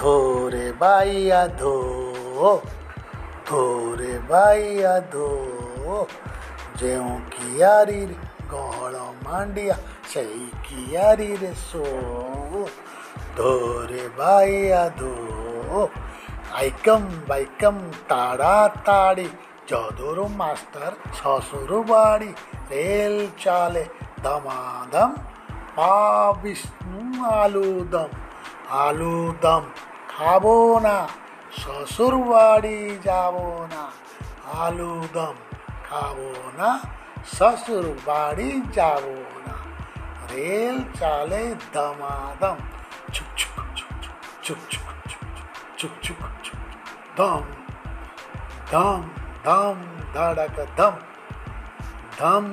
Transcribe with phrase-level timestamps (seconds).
[0.00, 1.76] थोरे बाइया धो
[3.48, 5.28] थोरे बाइया धो
[6.76, 8.04] जो कियारी
[8.52, 8.94] गहल
[9.24, 9.74] मांडिया
[10.14, 10.24] से
[10.66, 11.84] कियारी रे सो।
[13.36, 15.90] धोरे बाइया धो
[16.54, 17.78] आइकम बाइकम
[18.10, 19.28] ताड़ा ताड़ी,
[19.68, 22.32] चौदुर मास्टर ससुर बाड़ी,
[22.72, 23.84] रेल चाले
[24.24, 25.14] दमादम,
[25.76, 25.94] पा
[26.42, 27.64] विष्णु आलू
[27.94, 28.10] दम
[28.72, 29.64] आलू दम
[30.12, 30.96] খাবো না
[31.58, 33.82] শ্বশুর বাড়ি যাবো না
[34.58, 35.36] আলু দম
[35.88, 36.70] খাবো না
[37.28, 39.54] শ্বশুর বাড়ি যাবো না
[40.30, 42.58] रेल चाले दमादम
[43.14, 43.92] छुक छुक छुक
[44.44, 44.60] छुक
[45.78, 46.60] छुक छुक छुक
[47.18, 47.44] दम
[48.72, 49.02] दम
[49.46, 49.76] दम
[50.14, 50.94] धड़क दम
[52.20, 52.44] दम